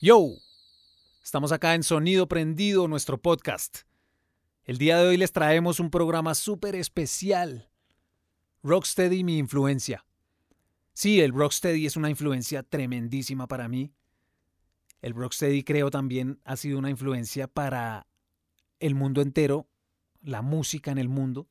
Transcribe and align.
Yo, 0.00 0.36
estamos 1.24 1.50
acá 1.50 1.74
en 1.74 1.82
Sonido 1.82 2.28
Prendido, 2.28 2.86
nuestro 2.86 3.20
podcast. 3.20 3.78
El 4.62 4.78
día 4.78 4.96
de 4.96 5.08
hoy 5.08 5.16
les 5.16 5.32
traemos 5.32 5.80
un 5.80 5.90
programa 5.90 6.36
súper 6.36 6.76
especial. 6.76 7.68
Rocksteady, 8.62 9.24
mi 9.24 9.38
influencia. 9.38 10.06
Sí, 10.92 11.20
el 11.20 11.32
Rocksteady 11.32 11.84
es 11.84 11.96
una 11.96 12.10
influencia 12.10 12.62
tremendísima 12.62 13.48
para 13.48 13.66
mí. 13.66 13.92
El 15.02 15.14
Rocksteady 15.14 15.64
creo 15.64 15.90
también 15.90 16.40
ha 16.44 16.54
sido 16.56 16.78
una 16.78 16.90
influencia 16.90 17.48
para 17.48 18.06
el 18.78 18.94
mundo 18.94 19.20
entero, 19.20 19.68
la 20.20 20.42
música 20.42 20.92
en 20.92 20.98
el 20.98 21.08
mundo, 21.08 21.48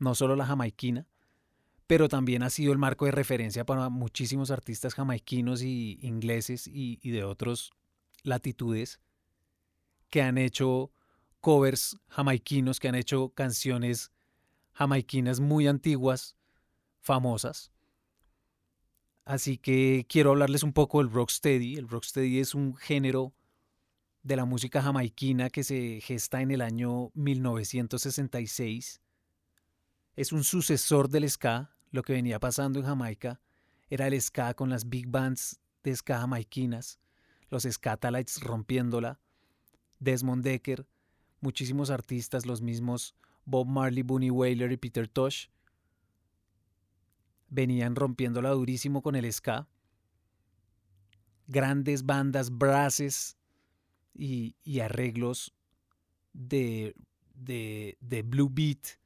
no 0.00 0.16
solo 0.16 0.34
la 0.34 0.46
jamaiquina, 0.46 1.06
pero 1.86 2.08
también 2.08 2.42
ha 2.42 2.50
sido 2.50 2.72
el 2.72 2.78
marco 2.78 3.04
de 3.04 3.12
referencia 3.12 3.64
para 3.64 3.88
muchísimos 3.88 4.50
artistas 4.50 4.94
jamaiquinos 4.94 5.62
y 5.62 5.98
ingleses 6.02 6.66
y, 6.66 6.98
y 7.02 7.10
de 7.10 7.24
otras 7.24 7.70
latitudes 8.22 9.00
que 10.08 10.22
han 10.22 10.38
hecho 10.38 10.92
covers 11.40 11.98
jamaiquinos, 12.08 12.80
que 12.80 12.88
han 12.88 12.94
hecho 12.94 13.30
canciones 13.30 14.12
jamaiquinas 14.72 15.40
muy 15.40 15.66
antiguas, 15.66 16.36
famosas. 17.00 17.72
Así 19.24 19.58
que 19.58 20.06
quiero 20.08 20.30
hablarles 20.30 20.62
un 20.62 20.72
poco 20.72 20.98
del 20.98 21.12
rocksteady. 21.12 21.76
El 21.76 21.88
rocksteady 21.88 22.40
es 22.40 22.54
un 22.54 22.74
género 22.76 23.34
de 24.22 24.36
la 24.36 24.44
música 24.44 24.82
jamaiquina 24.82 25.50
que 25.50 25.64
se 25.64 26.00
gesta 26.00 26.40
en 26.40 26.50
el 26.50 26.60
año 26.60 27.10
1966. 27.14 29.01
Es 30.16 30.32
un 30.32 30.44
sucesor 30.44 31.08
del 31.08 31.28
ska. 31.28 31.74
Lo 31.90 32.02
que 32.02 32.12
venía 32.14 32.40
pasando 32.40 32.78
en 32.78 32.86
Jamaica 32.86 33.40
era 33.90 34.06
el 34.06 34.20
ska 34.20 34.54
con 34.54 34.70
las 34.70 34.88
big 34.88 35.08
bands 35.08 35.60
de 35.82 35.94
ska 35.94 36.20
jamaiquinas, 36.20 36.98
los 37.50 37.64
Scatalites 37.64 38.40
rompiéndola, 38.42 39.20
Desmond 39.98 40.42
Decker, 40.42 40.86
muchísimos 41.40 41.90
artistas, 41.90 42.46
los 42.46 42.62
mismos 42.62 43.14
Bob 43.44 43.66
Marley, 43.66 44.02
Bunny 44.02 44.30
Wailer 44.30 44.72
y 44.72 44.76
Peter 44.76 45.08
Tosh, 45.08 45.48
venían 47.48 47.94
rompiéndola 47.96 48.50
durísimo 48.50 49.02
con 49.02 49.16
el 49.16 49.30
ska. 49.30 49.68
Grandes 51.46 52.06
bandas, 52.06 52.56
brasses 52.56 53.36
y, 54.14 54.56
y 54.64 54.80
arreglos 54.80 55.52
de, 56.32 56.94
de, 57.34 57.98
de, 58.00 58.22
blue 58.22 58.48
beat 58.50 58.98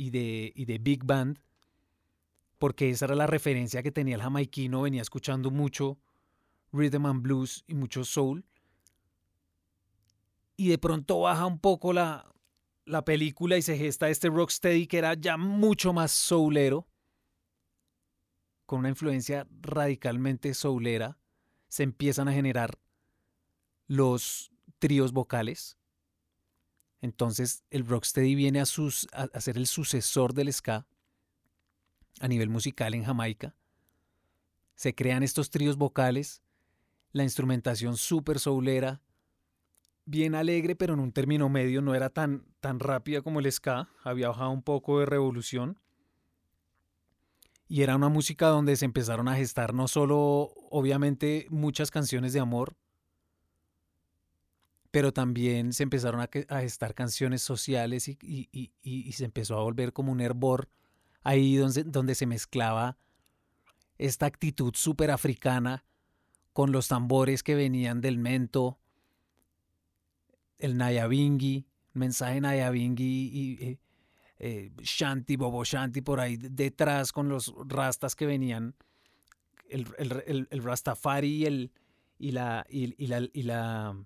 y 0.00 0.08
de, 0.08 0.50
y 0.56 0.64
de 0.64 0.78
big 0.78 1.04
band, 1.04 1.38
porque 2.58 2.88
esa 2.88 3.04
era 3.04 3.14
la 3.14 3.26
referencia 3.26 3.82
que 3.82 3.92
tenía 3.92 4.14
el 4.14 4.22
jamaiquino, 4.22 4.80
venía 4.80 5.02
escuchando 5.02 5.50
mucho 5.50 5.98
rhythm 6.72 7.04
and 7.04 7.20
blues 7.20 7.64
y 7.66 7.74
mucho 7.74 8.02
soul. 8.04 8.46
Y 10.56 10.68
de 10.68 10.78
pronto 10.78 11.20
baja 11.20 11.44
un 11.44 11.58
poco 11.58 11.92
la, 11.92 12.32
la 12.86 13.04
película 13.04 13.58
y 13.58 13.62
se 13.62 13.76
gesta 13.76 14.08
este 14.08 14.30
rocksteady 14.30 14.86
que 14.86 14.96
era 14.96 15.12
ya 15.12 15.36
mucho 15.36 15.92
más 15.92 16.12
soulero 16.12 16.88
con 18.64 18.78
una 18.78 18.88
influencia 18.88 19.46
radicalmente 19.60 20.54
soulera, 20.54 21.18
se 21.68 21.82
empiezan 21.82 22.26
a 22.26 22.32
generar 22.32 22.78
los 23.86 24.50
tríos 24.78 25.12
vocales. 25.12 25.76
Entonces 27.00 27.64
el 27.70 27.86
rocksteady 27.86 28.34
viene 28.34 28.60
a, 28.60 28.66
ser 28.66 29.56
el 29.56 29.66
sucesor 29.66 30.34
del 30.34 30.52
ska 30.52 30.86
a 32.20 32.28
nivel 32.28 32.50
musical 32.50 32.94
en 32.94 33.04
Jamaica. 33.04 33.54
Se 34.74 34.94
crean 34.94 35.22
estos 35.22 35.50
tríos 35.50 35.76
vocales, 35.76 36.42
la 37.12 37.22
instrumentación 37.22 37.96
súper 37.96 38.38
soulera, 38.38 39.00
bien 40.04 40.34
alegre, 40.34 40.76
pero 40.76 40.94
en 40.94 41.00
un 41.00 41.12
término 41.12 41.48
medio, 41.48 41.82
no 41.82 41.94
era 41.94 42.10
tan, 42.10 42.44
tan 42.60 42.80
rápida 42.80 43.22
como 43.22 43.40
el 43.40 43.50
ska, 43.50 43.88
había 44.02 44.28
bajado 44.28 44.50
un 44.50 44.62
poco 44.62 45.00
de 45.00 45.06
revolución 45.06 45.78
y 47.70 47.82
era 47.82 47.94
una 47.94 48.08
música 48.08 48.48
donde 48.48 48.74
se 48.74 48.84
empezaron 48.84 49.28
a 49.28 49.36
gestar 49.36 49.74
no 49.74 49.86
solo, 49.86 50.52
obviamente, 50.70 51.46
muchas 51.50 51.92
canciones 51.92 52.32
de 52.32 52.40
amor, 52.40 52.74
pero 54.90 55.12
también 55.12 55.72
se 55.72 55.84
empezaron 55.84 56.20
a, 56.20 56.60
gestar 56.60 56.94
canciones 56.94 57.42
sociales 57.42 58.08
y, 58.08 58.18
y, 58.20 58.72
y, 58.82 59.12
se 59.12 59.24
empezó 59.24 59.56
a 59.56 59.62
volver 59.62 59.92
como 59.92 60.10
un 60.10 60.20
hervor 60.20 60.68
ahí 61.22 61.56
donde, 61.56 61.84
donde 61.84 62.14
se 62.14 62.26
mezclaba 62.26 62.96
esta 63.98 64.26
actitud 64.26 64.72
súper 64.74 65.10
africana 65.10 65.84
con 66.52 66.72
los 66.72 66.88
tambores 66.88 67.42
que 67.42 67.54
venían 67.54 68.00
del 68.00 68.18
mento, 68.18 68.78
el 70.58 70.76
Nayabingi, 70.76 71.66
mensaje 71.92 72.40
Nayabingi 72.40 73.30
y, 73.32 73.78
eh, 74.38 74.72
Shanti, 74.78 75.36
Bobo 75.36 75.64
Shanti 75.64 76.00
por 76.00 76.18
ahí 76.18 76.36
detrás 76.36 77.12
con 77.12 77.28
los 77.28 77.54
rastas 77.66 78.16
que 78.16 78.26
venían, 78.26 78.74
el, 79.68 79.86
el, 79.98 80.48
el, 80.50 80.62
Rastafari 80.62 81.28
y, 81.28 81.46
el, 81.46 81.72
y, 82.18 82.28
y, 82.28 82.32
la, 82.32 82.66
y, 82.68 83.42
la, 83.42 83.96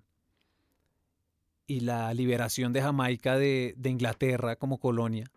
y 1.67 1.81
la 1.81 2.13
liberación 2.13 2.73
de 2.73 2.81
Jamaica 2.81 3.37
de, 3.37 3.75
Inglaterra 3.83 4.55
como 4.55 4.79
colonia, 4.79 5.31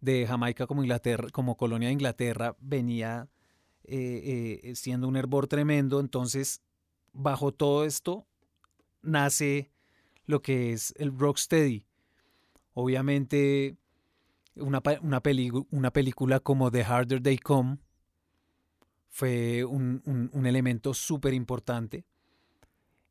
de 0.00 0.26
Jamaica 0.26 0.66
como, 0.66 0.82
Inglaterra, 0.82 1.28
como 1.30 1.56
colonia 1.56 1.88
de 1.88 1.92
Inglaterra, 1.92 2.56
venía 2.60 3.28
eh, 3.84 4.60
eh, 4.62 4.74
siendo 4.74 5.08
un 5.08 5.16
hervor 5.16 5.46
tremendo. 5.46 6.00
Entonces, 6.00 6.62
bajo 7.12 7.52
todo 7.52 7.84
esto, 7.84 8.26
nace 9.02 9.70
lo 10.26 10.42
que 10.42 10.72
es 10.72 10.94
el 10.98 11.16
rocksteady. 11.16 11.84
Obviamente, 12.74 13.76
una, 14.56 14.82
una, 15.02 15.22
una 15.70 15.90
película 15.92 16.40
como 16.40 16.70
The 16.70 16.84
Harder 16.84 17.22
They 17.22 17.38
Come 17.38 17.78
fue 19.08 19.64
un, 19.64 20.02
un, 20.04 20.30
un 20.32 20.46
elemento 20.46 20.94
súper 20.94 21.34
importante. 21.34 22.04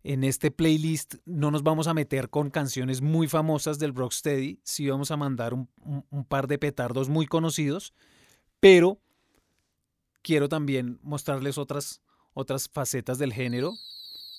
En 0.09 0.23
este 0.23 0.51
playlist 0.51 1.15
no 1.25 1.51
nos 1.51 1.63
vamos 1.63 1.87
a 1.87 1.93
meter 1.93 2.29
con 2.29 2.49
canciones 2.49 3.01
muy 3.01 3.27
famosas 3.27 3.77
del 3.77 3.93
Rocksteady, 3.93 4.61
sí 4.63 4.87
vamos 4.87 5.11
a 5.11 5.17
mandar 5.17 5.53
un, 5.53 5.67
par 6.29 6.47
de 6.47 6.57
petardos 6.57 7.09
muy 7.09 7.25
conocidos, 7.27 7.93
pero 8.61 9.01
quiero 10.21 10.47
también 10.47 10.97
mostrarles 11.03 11.57
otras, 11.57 12.01
otras 12.33 12.69
facetas 12.69 13.17
del 13.17 13.33
género 13.33 13.73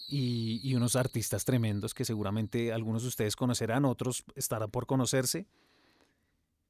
y, 0.08 0.74
unos 0.74 0.96
artistas 0.96 1.44
tremendos 1.44 1.92
que 1.92 2.06
seguramente 2.06 2.72
algunos 2.72 3.02
de 3.02 3.08
ustedes 3.08 3.36
conocerán, 3.36 3.84
otros 3.84 4.24
estarán 4.36 4.70
por 4.70 4.86
conocerse 4.86 5.46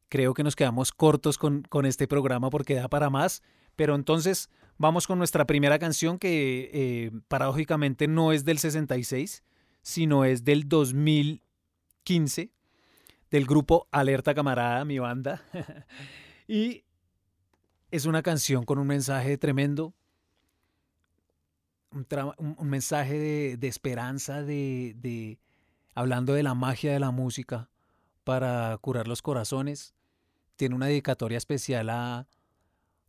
creo 0.09 0.35
que 0.35 0.43
nos 0.43 0.57
quedamos 0.57 0.93
cortos 0.93 1.39
con, 1.39 1.63
con, 1.63 1.87
este 1.87 2.09
programa 2.09 2.51
porque 2.51 2.75
da 2.75 2.89
para 2.89 3.11
más. 3.11 3.43
Pero 3.77 3.95
entonces 3.95 4.51
vamos 4.77 5.07
con 5.07 5.19
nuestra 5.19 5.47
primera 5.47 5.79
canción 5.79 6.19
que 6.19 6.71
eh, 6.73 7.11
paradójicamente 7.29 8.09
no 8.09 8.33
es 8.33 8.45
del 8.45 8.59
66, 8.59 9.45
sino 9.83 10.25
es 10.25 10.45
del 10.45 10.69
2015, 10.69 12.51
del 13.31 13.47
grupo 13.47 13.87
Alerta 13.91 14.35
Camarada, 14.35 14.85
mi 14.85 14.99
banda. 14.99 15.43
y 16.49 16.85
es 17.91 18.07
una 18.07 18.23
canción 18.23 18.65
con 18.65 18.79
un 18.79 18.87
mensaje 18.87 19.39
tremendo, 19.39 19.95
un, 21.91 22.07
un 22.39 22.69
mensaje 22.69 23.19
de, 23.19 23.57
de 23.57 23.69
esperanza, 23.69 24.43
de, 24.43 24.95
de, 24.97 25.39
hablando 25.95 26.35
de 26.35 26.43
la 26.43 26.55
magia 26.55 26.93
de 26.93 27.01
la 27.01 27.11
música 27.11 27.71
para 28.25 28.77
curar 28.79 29.09
los 29.09 29.23
corazones 29.23 29.95
tiene 30.59 30.75
una 30.75 30.87
dedicatoria 30.87 31.39
especial 31.39 31.89
a, 31.89 32.27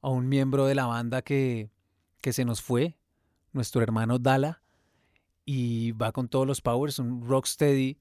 a 0.02 0.10
un 0.10 0.30
miembro 0.30 0.66
de 0.68 0.76
la 0.76 0.86
banda 0.86 1.22
que, 1.22 1.72
que 2.22 2.32
se 2.32 2.46
nos 2.46 2.62
fue, 2.62 2.98
nuestro 3.52 3.82
hermano 3.82 4.20
Dala, 4.20 4.62
y 5.44 5.92
va 5.94 6.14
con 6.14 6.30
todos 6.30 6.48
los 6.48 6.62
powers, 6.62 7.00
un 7.00 7.28
rocksteady 7.28 8.00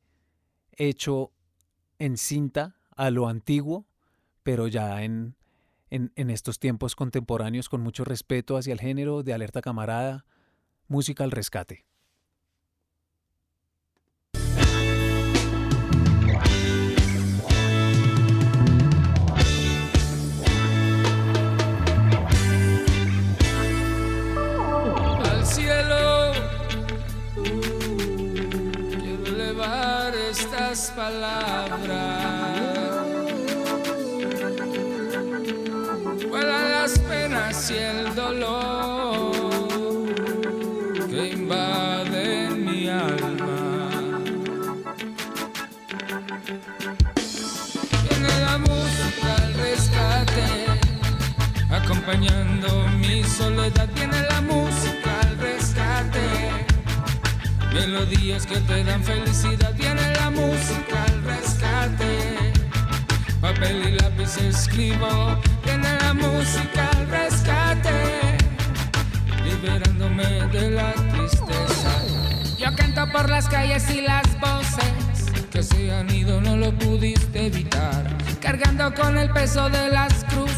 hecho 0.76 1.32
en 1.98 2.16
cinta 2.18 2.76
a 2.94 3.10
lo 3.10 3.26
antiguo, 3.26 3.86
pero 4.42 4.68
ya 4.68 5.02
en, 5.02 5.34
en, 5.90 6.12
en, 6.14 6.30
estos 6.30 6.58
tiempos 6.58 6.94
contemporáneos 6.94 7.68
con 7.68 7.80
mucho 7.80 8.04
respeto 8.04 8.56
hacia 8.58 8.74
el 8.74 8.80
género 8.80 9.22
de 9.22 9.32
alerta 9.32 9.62
camarada, 9.62 10.26
música 10.88 11.24
al 11.24 11.30
rescate. 11.30 11.87
cielo. 25.48 26.32
Uh, 27.36 27.42
quiero 29.00 29.26
elevar 29.26 30.14
estas 30.14 30.92
palabras. 30.94 32.58
Vuelan 36.28 36.70
las 36.70 36.98
penas 36.98 37.70
y 37.70 37.76
el 37.78 38.14
dolor 38.14 39.32
que 41.08 41.28
invaden 41.30 42.64
mi 42.64 42.88
alma. 42.88 43.90
Viene 48.04 48.40
la 48.40 48.58
música 48.58 49.34
al 49.42 49.54
rescate, 49.54 50.46
acompañando 51.70 52.68
mi 52.98 53.24
soledad. 53.24 53.88
Viene 53.94 54.20
la 54.22 54.40
música 54.42 54.67
melodías 57.72 58.46
que 58.46 58.56
te 58.60 58.84
dan 58.84 59.02
felicidad. 59.02 59.72
Viene 59.74 60.14
la 60.14 60.30
música 60.30 61.04
al 61.06 61.24
rescate, 61.24 62.52
papel 63.40 63.88
y 63.88 63.90
lápiz 64.00 64.36
escribo. 64.38 65.38
Viene 65.64 65.88
la 66.00 66.14
música 66.14 66.90
al 66.96 67.08
rescate, 67.08 68.38
liberándome 69.44 70.46
de 70.52 70.70
la 70.70 70.92
tristeza. 70.92 71.92
Yo 72.58 72.74
canto 72.76 73.06
por 73.12 73.28
las 73.28 73.48
calles 73.48 73.88
y 73.90 74.02
las 74.02 74.26
voces 74.40 75.48
que 75.50 75.62
se 75.62 75.92
han 75.92 76.10
ido, 76.14 76.40
no 76.40 76.56
lo 76.56 76.72
pudiste 76.72 77.46
evitar. 77.46 78.06
Cargando 78.40 78.94
con 78.94 79.16
el 79.18 79.30
peso 79.30 79.68
de 79.70 79.88
las 79.90 80.24
cruces. 80.24 80.57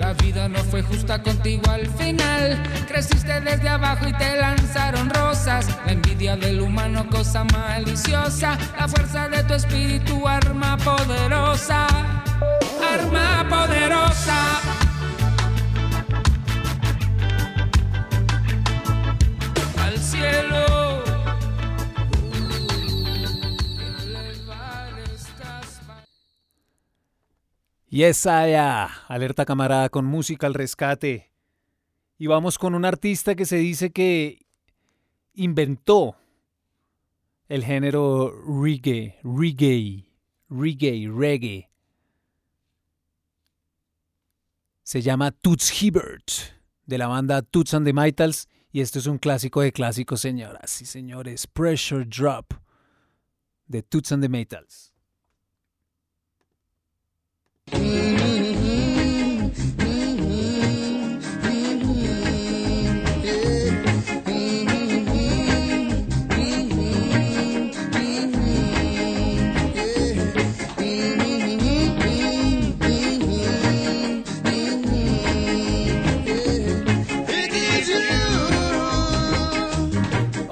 La 0.00 0.14
vida 0.14 0.48
no 0.48 0.58
fue 0.64 0.82
justa 0.82 1.22
contigo 1.22 1.70
al 1.70 1.86
final. 1.86 2.58
Creciste 2.88 3.38
desde 3.42 3.68
abajo 3.68 4.08
y 4.08 4.12
te 4.14 4.34
lanzaron 4.34 5.10
rosas. 5.10 5.68
La 5.84 5.92
envidia 5.92 6.36
del 6.36 6.62
humano, 6.62 7.06
cosa 7.10 7.44
maliciosa. 7.44 8.56
La 8.78 8.88
fuerza 8.88 9.28
de 9.28 9.44
tu 9.44 9.52
espíritu, 9.52 10.26
arma 10.26 10.78
poderosa. 10.78 11.86
Arma 12.94 13.46
poderosa. 13.46 14.60
Al 19.84 19.98
cielo. 19.98 20.69
Yes, 27.90 28.24
Aya. 28.24 28.86
Alerta 29.08 29.44
camarada 29.44 29.88
con 29.88 30.04
música 30.04 30.46
al 30.46 30.54
rescate. 30.54 31.32
Y 32.18 32.28
vamos 32.28 32.56
con 32.56 32.76
un 32.76 32.84
artista 32.84 33.34
que 33.34 33.44
se 33.44 33.56
dice 33.56 33.90
que 33.90 34.46
inventó 35.34 36.16
el 37.48 37.64
género 37.64 38.32
reggae, 38.46 39.18
reggae, 39.24 40.06
reggae, 40.48 41.10
reggae. 41.12 41.68
Se 44.84 45.02
llama 45.02 45.32
Toots 45.32 45.82
Hibbert, 45.82 46.30
de 46.86 46.96
la 46.96 47.08
banda 47.08 47.42
Toots 47.42 47.74
and 47.74 47.86
the 47.86 47.92
Maytals, 47.92 48.48
y 48.70 48.82
esto 48.82 49.00
es 49.00 49.06
un 49.06 49.18
clásico 49.18 49.62
de 49.62 49.72
clásicos, 49.72 50.20
señoras 50.20 50.80
y 50.80 50.86
señores. 50.86 51.48
Pressure 51.48 52.04
Drop, 52.04 52.52
de 53.66 53.82
Toots 53.82 54.12
and 54.12 54.22
the 54.22 54.28
Maytals. 54.28 54.89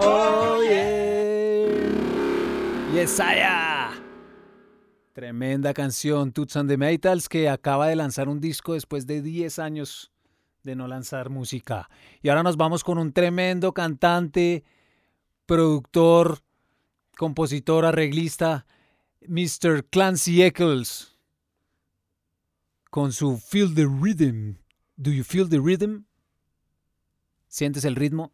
Oh, 0.01 0.61
yes, 2.93 3.19
I 3.21 3.35
am. 3.35 3.68
Tremenda 5.29 5.75
canción, 5.75 6.33
Toots 6.33 6.57
and 6.57 6.71
the 6.71 6.79
Maytals, 6.79 7.29
que 7.29 7.51
acaba 7.51 7.89
de 7.89 7.97
lanzar 7.97 8.31
un 8.31 8.41
disco 8.41 8.73
después 8.73 9.07
de 9.07 9.21
10 9.21 9.59
años 9.59 10.11
de 10.63 10.75
no 10.75 10.89
lanzar 10.89 11.29
música. 11.29 11.91
Y 12.23 12.31
ahora 12.31 12.43
nos 12.43 12.57
vamos 12.57 12.83
con 12.83 12.97
un 12.97 13.13
tremendo 13.13 13.75
cantante, 13.75 14.65
productor, 15.45 16.39
compositor, 17.19 17.85
arreglista, 17.85 18.65
Mr. 19.21 19.85
Clancy 19.91 20.43
Eccles, 20.43 21.19
con 22.89 23.13
su 23.13 23.37
Feel 23.37 23.75
the 23.75 23.85
Rhythm. 23.85 24.57
Do 24.97 25.11
you 25.11 25.25
feel 25.25 25.47
the 25.51 25.61
rhythm? 25.61 26.07
¿Sientes 27.49 27.85
el 27.85 27.97
ritmo? 27.97 28.33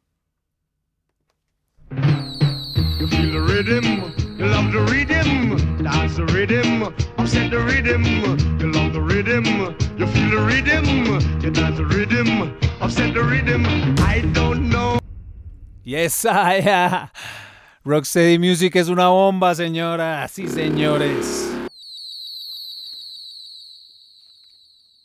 You 3.01 3.09
feel 3.09 3.33
the 3.33 4.24
you. 4.39 4.65
Yes, 15.85 16.25
I, 16.25 17.11
Rocksteady 17.85 18.39
Music 18.39 18.75
es 18.77 18.89
una 18.89 19.09
bomba, 19.09 19.55
señoras 19.55 20.39
y 20.39 20.49
señores. 20.49 21.51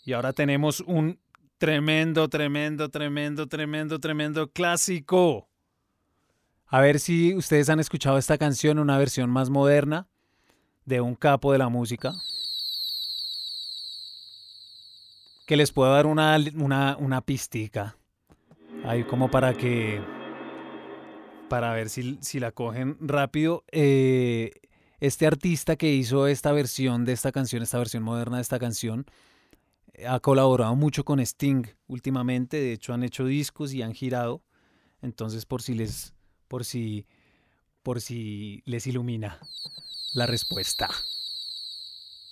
Y 0.06 0.14
ahora 0.14 0.32
tenemos 0.32 0.80
un 0.80 1.20
tremendo, 1.58 2.30
tremendo, 2.30 2.90
tremendo, 2.90 3.48
tremendo, 3.48 4.00
tremendo 4.00 4.48
clásico. 4.48 5.49
A 6.71 6.81
ver 6.81 7.00
si 7.00 7.33
ustedes 7.33 7.69
han 7.69 7.80
escuchado 7.80 8.19
esta 8.19 8.38
canción, 8.38 8.77
una 8.77 8.98
versión 9.00 9.31
más 9.31 9.50
moderna 9.50 10.07
de 10.86 11.01
un 11.01 11.16
capo 11.16 11.51
de 11.51 11.57
la 11.57 11.68
música. 11.68 12.13
Que 15.48 15.57
les 15.57 15.71
puedo 15.71 15.92
dar 15.92 16.06
una, 16.06 16.38
una, 16.56 16.95
una 16.98 17.21
pistica. 17.21 17.98
Ahí 18.86 19.04
como 19.04 19.31
para 19.31 19.56
que 19.56 20.00
para 21.50 21.74
ver 21.74 21.89
si, 21.89 22.19
si 22.21 22.39
la 22.39 22.51
cogen 22.51 22.98
rápido. 23.00 23.63
Eh, 23.72 24.51
este 25.00 25.25
artista 25.25 25.75
que 25.75 25.92
hizo 25.92 26.27
esta 26.27 26.51
versión 26.51 27.04
de 27.04 27.13
esta 27.13 27.31
canción, 27.31 27.63
esta 27.63 27.80
versión 27.80 28.04
moderna 28.04 28.36
de 28.36 28.44
esta 28.44 28.60
canción, 28.60 29.08
ha 30.08 30.20
colaborado 30.20 30.75
mucho 30.75 31.03
con 31.03 31.20
Sting 31.20 31.65
últimamente. 31.88 32.58
De 32.58 32.74
hecho, 32.74 32.94
han 32.94 33.03
hecho 33.03 33.25
discos 33.25 33.74
y 33.74 33.82
han 33.82 33.96
girado. 33.96 34.44
Entonces, 35.01 35.48
por 35.48 35.63
si 35.63 35.74
les, 35.74 36.13
por 36.50 36.65
si, 36.65 37.08
por 37.82 38.01
si 38.01 38.62
les 38.65 38.86
ilumina 38.88 39.39
la 40.12 40.25
respuesta. 40.25 40.89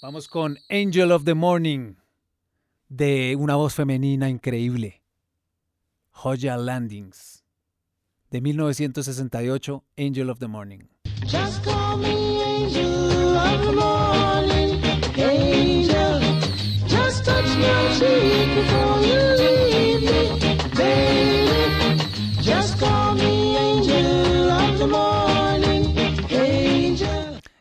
Vamos 0.01 0.27
con 0.27 0.57
Angel 0.69 1.11
of 1.13 1.23
the 1.23 1.33
Morning, 1.33 1.95
de 2.89 3.35
una 3.37 3.55
voz 3.55 3.73
femenina 3.73 4.27
increíble. 4.29 5.01
Joya 6.11 6.57
Landings 6.57 7.43
de 8.31 8.41
1968, 8.41 9.83
Angel 9.97 10.29
of 10.29 10.39
the 10.39 10.47
Morning. 10.47 10.89
Just 11.25 11.63
call 11.63 11.97
me 11.97 12.41
angel 12.41 13.37
of 13.37 13.65
the 13.65 13.71
morning, 13.71 13.96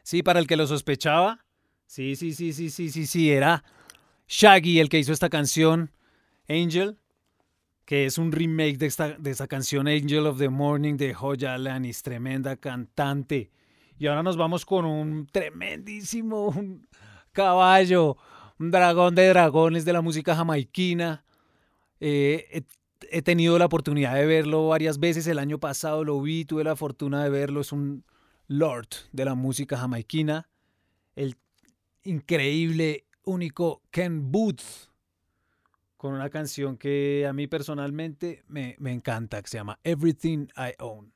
Sí, 0.06 0.22
para 0.22 0.38
el 0.38 0.46
que 0.46 0.54
lo 0.54 0.68
sospechaba. 0.68 1.44
Sí, 1.84 2.14
sí, 2.14 2.32
sí, 2.32 2.52
sí, 2.52 2.70
sí, 2.70 2.90
sí, 2.90 3.06
sí, 3.06 3.32
era 3.32 3.64
Shaggy 4.28 4.78
el 4.78 4.88
que 4.88 5.00
hizo 5.00 5.12
esta 5.12 5.28
canción, 5.28 5.90
Angel, 6.48 7.00
que 7.84 8.06
es 8.06 8.16
un 8.16 8.30
remake 8.30 8.78
de 8.78 8.86
esta, 8.86 9.18
de 9.18 9.34
canción 9.48 9.88
Angel 9.88 10.28
of 10.28 10.38
the 10.38 10.48
Morning 10.48 10.96
de 10.96 11.12
Joya 11.12 11.54
Alanis, 11.54 12.04
tremenda 12.04 12.54
cantante. 12.54 13.50
Y 13.98 14.06
ahora 14.06 14.22
nos 14.22 14.36
vamos 14.36 14.64
con 14.64 14.84
un 14.84 15.26
tremendísimo 15.26 16.50
un 16.50 16.86
caballo, 17.32 18.16
un 18.60 18.70
dragón 18.70 19.16
de 19.16 19.26
dragones 19.26 19.84
de 19.84 19.92
la 19.92 20.02
música 20.02 20.36
jamaiquina. 20.36 21.24
Eh, 21.98 22.46
he, 22.52 22.64
he 23.10 23.22
tenido 23.22 23.58
la 23.58 23.66
oportunidad 23.66 24.14
de 24.14 24.24
verlo 24.24 24.68
varias 24.68 25.00
veces. 25.00 25.26
El 25.26 25.40
año 25.40 25.58
pasado 25.58 26.04
lo 26.04 26.20
vi, 26.20 26.44
tuve 26.44 26.62
la 26.62 26.76
fortuna 26.76 27.24
de 27.24 27.30
verlo. 27.30 27.60
Es 27.60 27.72
un 27.72 28.04
lord 28.48 28.88
de 29.12 29.24
la 29.24 29.34
música 29.34 29.76
jamaiquina. 29.76 30.48
El 31.14 31.36
increíble, 32.04 33.06
único 33.24 33.82
Ken 33.90 34.30
Booth. 34.30 34.90
Con 35.96 36.12
una 36.12 36.28
canción 36.28 36.76
que 36.76 37.26
a 37.28 37.32
mí 37.32 37.46
personalmente 37.46 38.44
me, 38.48 38.76
me 38.78 38.92
encanta, 38.92 39.40
que 39.42 39.48
se 39.48 39.56
llama 39.56 39.78
Everything 39.82 40.48
I 40.56 40.74
Own. 40.78 41.12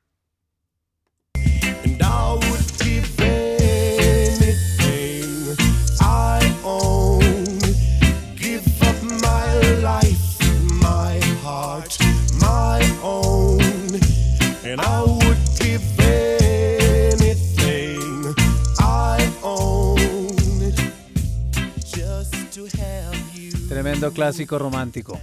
Tremendo 23.68 24.12
clásico 24.12 24.58
romántico. 24.58 25.20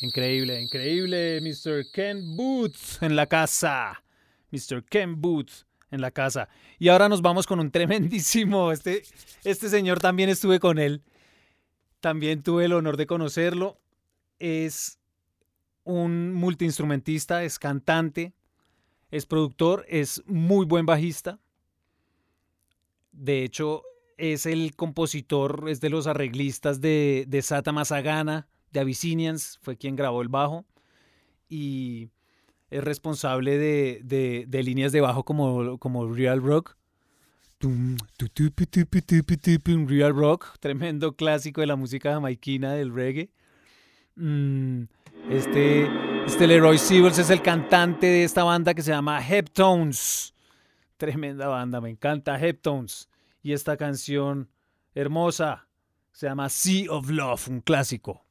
Increíble, 0.00 0.58
increíble. 0.58 1.38
Mr. 1.42 1.84
Ken 1.92 2.34
Booth 2.34 3.02
en 3.02 3.14
la 3.14 3.26
casa. 3.26 4.02
Mr. 4.50 4.82
Ken 4.84 5.20
Booth 5.20 5.66
en 5.90 6.00
la 6.00 6.10
casa. 6.10 6.48
Y 6.78 6.88
ahora 6.88 7.10
nos 7.10 7.20
vamos 7.20 7.46
con 7.46 7.60
un 7.60 7.70
tremendísimo. 7.70 8.72
Este, 8.72 9.02
este 9.44 9.68
señor 9.68 10.00
también 10.00 10.30
estuve 10.30 10.60
con 10.60 10.78
él. 10.78 11.02
También 12.00 12.42
tuve 12.42 12.64
el 12.64 12.72
honor 12.72 12.96
de 12.96 13.06
conocerlo. 13.06 13.78
Es 14.38 14.98
un 15.84 16.32
multiinstrumentista, 16.32 17.44
es 17.44 17.58
cantante, 17.58 18.32
es 19.10 19.26
productor, 19.26 19.84
es 19.88 20.22
muy 20.24 20.64
buen 20.64 20.86
bajista. 20.86 21.38
De 23.12 23.44
hecho, 23.44 23.82
es 24.18 24.46
el 24.46 24.74
compositor, 24.76 25.64
es 25.68 25.80
de 25.80 25.90
los 25.90 26.06
arreglistas 26.06 26.80
de, 26.80 27.24
de 27.28 27.42
Sata 27.42 27.72
Masagana, 27.72 28.48
de 28.72 28.80
Abyssinians, 28.80 29.58
fue 29.62 29.76
quien 29.76 29.96
grabó 29.96 30.22
el 30.22 30.28
bajo. 30.28 30.64
Y 31.48 32.10
es 32.70 32.82
responsable 32.82 33.58
de, 33.58 34.00
de- 34.04 34.44
de 34.48 34.62
líneas 34.62 34.92
de 34.92 35.00
bajo 35.00 35.24
como, 35.24 35.78
como 35.78 36.12
Real 36.12 36.42
Rock. 36.42 36.76
Real 39.86 40.14
Rock, 40.14 40.56
tremendo 40.60 41.14
clásico 41.14 41.60
de 41.60 41.66
la 41.68 41.76
música 41.76 42.12
jamaiquina 42.12 42.72
del 42.74 42.92
reggae. 42.92 43.30
Mm, 44.16 44.82
este, 45.30 45.88
este 46.26 46.46
Leroy 46.46 46.78
Sibbles 46.78 47.18
es 47.18 47.30
el 47.30 47.42
cantante 47.42 48.06
de 48.06 48.24
esta 48.24 48.44
banda 48.44 48.74
que 48.74 48.82
se 48.82 48.90
llama 48.90 49.26
Heptones. 49.26 50.34
Tremenda 50.96 51.46
banda, 51.48 51.80
me 51.80 51.90
encanta 51.90 52.38
Heptones. 52.38 53.08
Y 53.44 53.52
esta 53.52 53.76
canción 53.76 54.48
hermosa 54.94 55.68
se 56.12 56.26
llama 56.26 56.48
Sea 56.48 56.90
of 56.90 57.10
Love, 57.10 57.48
un 57.48 57.60
clásico. 57.60 58.24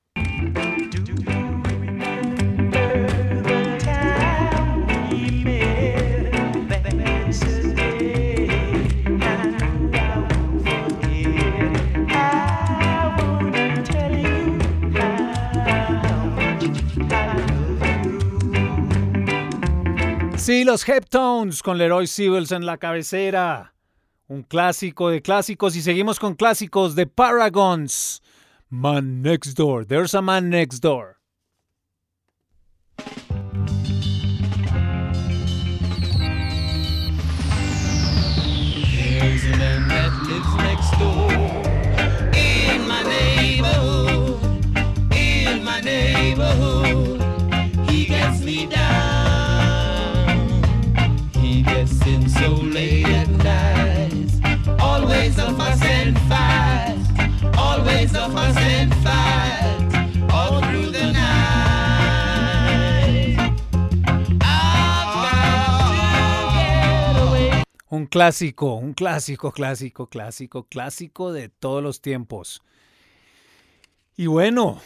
Sí, 20.37 20.63
los 20.63 20.89
Heptones 20.89 21.61
con 21.61 21.77
Leroy 21.77 22.07
Sibbles 22.07 22.51
en 22.51 22.65
la 22.65 22.79
cabecera. 22.79 23.72
Un 24.27 24.43
clásico 24.43 25.09
de 25.09 25.21
clásicos 25.21 25.75
y 25.75 25.81
seguimos 25.81 26.17
con 26.17 26.35
clásicos 26.35 26.95
de 26.95 27.07
Paragons. 27.07 28.21
Man 28.69 29.21
Next 29.21 29.57
Door. 29.57 29.85
There's 29.85 30.13
a 30.13 30.21
man 30.21 30.49
next 30.49 30.79
door. 30.81 31.22
Un 67.93 68.07
clásico, 68.07 68.73
un 68.73 68.95
clásico, 68.95 69.51
clásico, 69.51 70.07
clásico, 70.07 70.63
clásico 70.63 71.31
de 71.31 71.49
todos 71.49 71.83
los 71.83 72.01
tiempos. 72.01 72.63
Y 74.17 74.25
bueno, 74.25 74.81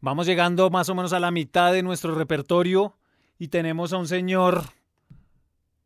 vamos 0.00 0.28
llegando 0.28 0.70
más 0.70 0.88
o 0.88 0.94
menos 0.94 1.12
a 1.12 1.18
la 1.18 1.32
mitad 1.32 1.72
de 1.72 1.82
nuestro 1.82 2.14
repertorio 2.14 2.94
y 3.40 3.48
tenemos 3.48 3.92
a 3.92 3.96
un 3.96 4.06
señor 4.06 4.62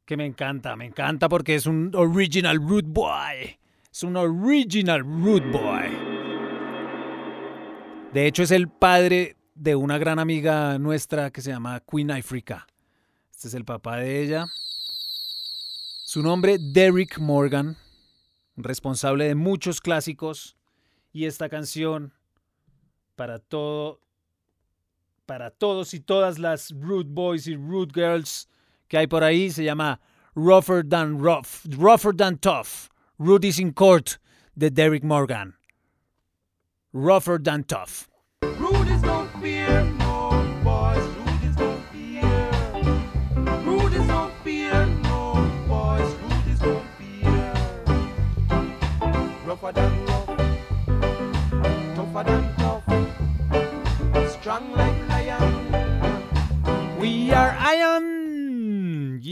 que 0.04 0.18
me 0.18 0.26
encanta, 0.26 0.76
me 0.76 0.84
encanta 0.84 1.30
porque 1.30 1.54
es 1.54 1.64
un 1.64 1.90
original 1.94 2.58
root 2.58 2.84
boy. 2.86 3.58
Es 3.90 4.02
un 4.02 4.18
original 4.18 5.04
root 5.04 5.42
boy. 5.50 5.88
De 8.12 8.26
hecho, 8.26 8.42
es 8.42 8.50
el 8.50 8.68
padre 8.68 9.36
de 9.54 9.74
una 9.74 9.96
gran 9.96 10.18
amiga 10.18 10.78
nuestra 10.78 11.30
que 11.30 11.40
se 11.40 11.50
llama 11.50 11.82
Queen 11.90 12.10
Africa. 12.10 12.66
Este 13.30 13.48
es 13.48 13.54
el 13.54 13.64
papá 13.64 13.96
de 13.96 14.22
ella. 14.22 14.44
Su 16.16 16.22
nombre, 16.22 16.56
Derrick 16.58 17.18
Morgan, 17.18 17.76
responsable 18.56 19.28
de 19.28 19.34
muchos 19.34 19.82
clásicos. 19.82 20.56
Y 21.12 21.26
esta 21.26 21.50
canción, 21.50 22.14
para 23.16 23.38
todo, 23.38 24.00
para 25.26 25.50
todos 25.50 25.92
y 25.92 26.00
todas 26.00 26.38
las 26.38 26.72
Root 26.72 27.08
Boys 27.10 27.46
y 27.46 27.54
Root 27.54 27.92
Girls 27.92 28.48
que 28.88 28.96
hay 28.96 29.06
por 29.06 29.24
ahí, 29.24 29.50
se 29.50 29.62
llama 29.62 30.00
Rougher 30.34 30.88
Than 30.88 31.18
Rough, 31.18 31.66
Rougher 31.76 32.16
Than 32.16 32.38
Tough. 32.38 32.88
Root 33.18 33.44
is 33.44 33.58
in 33.58 33.74
Court, 33.74 34.16
de 34.54 34.70
Derrick 34.70 35.04
Morgan. 35.04 35.56
Rougher 36.94 37.38
Than 37.38 37.62
Tough. 37.64 38.08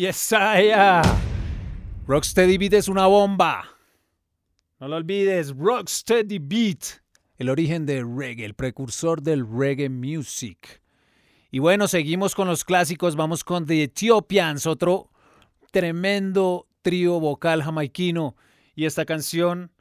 Iron. 0.04 0.12
Yes, 0.12 0.32
I 0.32 0.70
am. 0.72 1.04
Rocksteady 2.06 2.58
Beat 2.58 2.74
es 2.74 2.88
una 2.88 3.06
bomba. 3.06 3.64
No 4.78 4.88
lo 4.88 4.96
olvides, 4.96 5.54
Rocksteady 5.56 6.38
Beat. 6.38 7.02
El 7.38 7.48
origen 7.48 7.86
del 7.86 8.04
reggae, 8.16 8.44
el 8.44 8.54
precursor 8.54 9.22
del 9.22 9.46
reggae 9.46 9.88
music. 9.88 10.82
Y 11.50 11.58
bueno, 11.58 11.88
seguimos 11.88 12.34
con 12.34 12.48
los 12.48 12.64
clásicos. 12.64 13.16
Vamos 13.16 13.44
con 13.44 13.66
The 13.66 13.84
Ethiopians, 13.84 14.66
otro 14.66 15.10
tremendo 15.72 16.68
trío 16.82 17.18
vocal 17.18 17.62
jamaiquino. 17.62 18.36
Y 18.74 18.84
esta 18.84 19.04
canción, 19.04 19.72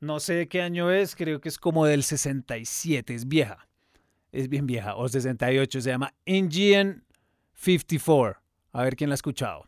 no 0.00 0.20
sé 0.20 0.34
de 0.34 0.48
qué 0.48 0.62
año 0.62 0.90
es, 0.90 1.14
creo 1.14 1.40
que 1.40 1.48
es 1.48 1.58
como 1.58 1.84
del 1.84 2.02
67, 2.02 3.14
es 3.14 3.28
vieja. 3.28 3.68
Es 4.32 4.48
bien 4.48 4.66
vieja, 4.66 4.96
o 4.96 5.08
68, 5.08 5.80
se 5.80 5.90
llama 5.90 6.14
Indian 6.24 7.04
54. 7.54 8.45
A 8.76 8.82
ver 8.82 8.94
quién 8.94 9.08
la 9.08 9.14
ha 9.14 9.22
escuchado. 9.22 9.64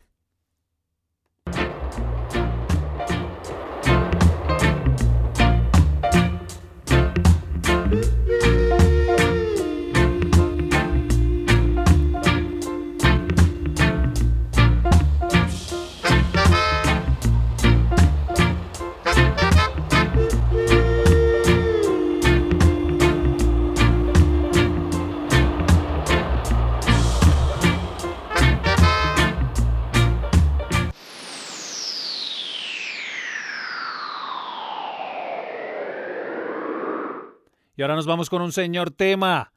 Y 37.79 37.81
ahora 37.81 37.95
nos 37.95 38.05
vamos 38.05 38.29
con 38.29 38.41
un 38.41 38.51
señor 38.51 38.91
tema. 38.91 39.53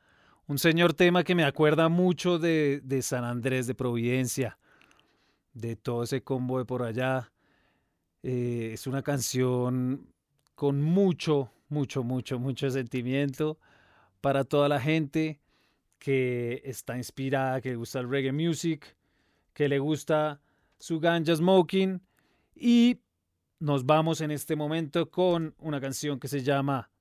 Un 0.46 0.56
señor 0.56 0.94
tema 0.94 1.24
que 1.24 1.34
me 1.34 1.42
acuerda 1.42 1.88
mucho 1.88 2.38
de, 2.38 2.80
de 2.84 3.02
San 3.02 3.24
Andrés 3.24 3.66
de 3.66 3.74
Providencia. 3.74 4.60
De 5.54 5.74
todo 5.74 6.04
ese 6.04 6.22
combo 6.22 6.58
de 6.58 6.64
por 6.64 6.84
allá. 6.84 7.32
Eh, 8.22 8.70
es 8.74 8.86
una 8.86 9.02
canción 9.02 10.06
con 10.54 10.80
mucho, 10.80 11.50
mucho, 11.68 12.04
mucho, 12.04 12.38
mucho 12.38 12.70
sentimiento 12.70 13.58
para 14.20 14.44
toda 14.44 14.68
la 14.68 14.80
gente 14.80 15.40
que 15.98 16.62
está 16.64 16.96
inspirada, 16.96 17.60
que 17.60 17.70
le 17.70 17.74
gusta 17.74 17.98
el 17.98 18.08
reggae 18.08 18.30
music, 18.30 18.96
que 19.52 19.68
le 19.68 19.80
gusta 19.80 20.40
su 20.78 21.00
ganja 21.00 21.34
smoking. 21.34 22.00
Y 22.54 23.00
nos 23.58 23.84
vamos 23.84 24.20
en 24.20 24.30
este 24.30 24.54
momento 24.54 25.10
con 25.10 25.56
una 25.58 25.80
canción 25.80 26.20
que 26.20 26.28
se 26.28 26.44
llama 26.44 26.91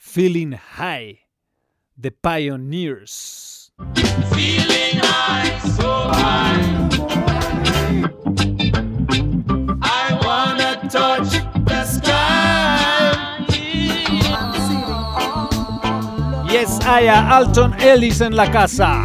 Feeling 0.00 0.52
High, 0.52 1.20
The 1.96 2.10
Pioneers. 2.10 3.70
Feeling 4.32 4.96
high, 4.96 5.58
so 5.76 6.08
high. 6.08 6.88
I 9.82 10.18
wanna 10.24 10.88
touch 10.88 11.28
the 11.68 11.84
sky. 11.84 13.44
Yes, 16.50 16.82
haya 16.82 17.28
Alton 17.30 17.74
Ellis 17.78 18.22
en 18.22 18.34
la 18.34 18.50
casa. 18.50 19.04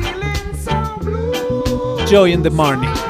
Joy 2.08 2.32
in 2.32 2.42
the 2.42 2.50
morning. 2.50 3.05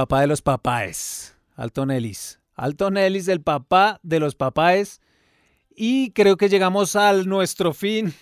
Papá 0.00 0.22
de 0.22 0.28
los 0.28 0.40
papáes, 0.40 1.36
Alton 1.56 1.90
Ellis. 1.90 2.40
Alton 2.54 2.96
Ellis, 2.96 3.28
el 3.28 3.42
papá 3.42 4.00
de 4.02 4.18
los 4.18 4.34
papáes. 4.34 5.02
Y 5.76 6.12
creo 6.12 6.38
que 6.38 6.48
llegamos 6.48 6.96
al 6.96 7.28
nuestro 7.28 7.74
fin. 7.74 8.14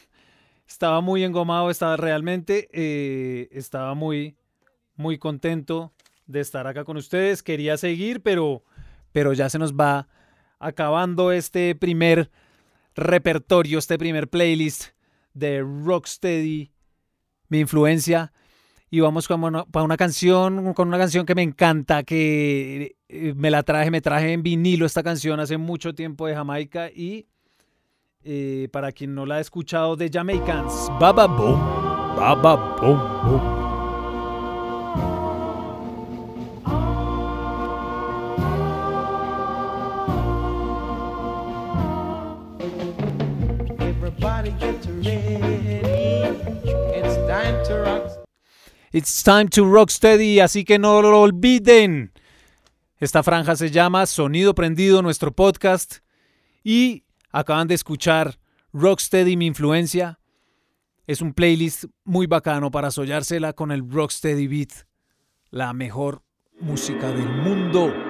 Estaba 0.66 1.00
muy 1.00 1.22
engomado, 1.22 1.70
estaba 1.70 1.96
realmente, 1.96 2.68
eh, 2.72 3.48
estaba 3.52 3.94
muy, 3.94 4.36
muy 4.96 5.18
contento 5.18 5.92
de 6.26 6.40
estar 6.40 6.66
acá 6.66 6.82
con 6.82 6.96
ustedes. 6.96 7.44
Quería 7.44 7.76
seguir, 7.76 8.22
pero, 8.22 8.64
pero 9.12 9.32
ya 9.32 9.48
se 9.48 9.60
nos 9.60 9.74
va 9.74 10.08
acabando 10.58 11.30
este 11.30 11.76
primer 11.76 12.28
repertorio, 12.96 13.78
este 13.78 13.98
primer 13.98 14.28
playlist 14.28 14.86
de 15.32 15.60
Rocksteady, 15.60 16.72
mi 17.48 17.60
influencia. 17.60 18.32
Y 18.90 19.00
vamos 19.00 19.28
con 19.28 19.44
una, 19.44 19.64
para 19.64 19.84
una 19.84 19.96
canción, 19.96 20.72
con 20.72 20.88
una 20.88 20.98
canción 20.98 21.26
que 21.26 21.34
me 21.34 21.42
encanta, 21.42 22.02
que 22.04 22.96
eh, 23.08 23.34
me 23.36 23.50
la 23.50 23.62
traje, 23.62 23.90
me 23.90 24.00
traje 24.00 24.32
en 24.32 24.42
vinilo 24.42 24.86
esta 24.86 25.02
canción 25.02 25.40
hace 25.40 25.58
mucho 25.58 25.94
tiempo 25.94 26.26
de 26.26 26.34
Jamaica 26.34 26.90
y 26.90 27.26
eh, 28.24 28.68
para 28.72 28.92
quien 28.92 29.14
no 29.14 29.26
la 29.26 29.36
ha 29.36 29.40
escuchado 29.40 29.96
de 29.96 30.10
Jamaicans, 30.10 30.90
Baba 30.98 31.26
Boom, 31.26 31.60
Baba 32.16 32.76
Boom. 32.80 33.58
Everybody 43.80 44.50
get 44.58 44.86
ready. 45.04 45.47
It's 48.90 49.22
time 49.22 49.48
to 49.50 49.64
Rocksteady, 49.70 50.40
así 50.40 50.64
que 50.64 50.78
no 50.78 51.02
lo 51.02 51.20
olviden. 51.20 52.12
Esta 52.98 53.22
franja 53.22 53.54
se 53.54 53.70
llama 53.70 54.06
Sonido 54.06 54.54
Prendido, 54.54 55.02
nuestro 55.02 55.30
podcast. 55.30 55.96
Y 56.64 57.04
acaban 57.30 57.68
de 57.68 57.74
escuchar 57.74 58.38
Rocksteady, 58.72 59.36
mi 59.36 59.46
influencia. 59.46 60.18
Es 61.06 61.20
un 61.20 61.34
playlist 61.34 61.84
muy 62.04 62.26
bacano 62.26 62.70
para 62.70 62.90
sollársela 62.90 63.52
con 63.52 63.72
el 63.72 63.88
Rocksteady 63.90 64.46
Beat, 64.46 64.86
la 65.50 65.74
mejor 65.74 66.22
música 66.60 67.08
del 67.12 67.28
mundo. 67.28 68.07